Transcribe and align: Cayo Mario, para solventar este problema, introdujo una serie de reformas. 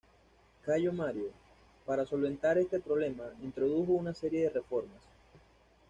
Cayo 0.65 0.91
Mario, 0.91 1.29
para 1.85 2.07
solventar 2.07 2.57
este 2.57 2.79
problema, 2.79 3.25
introdujo 3.43 3.91
una 3.91 4.15
serie 4.15 4.41
de 4.45 4.49
reformas. 4.49 5.03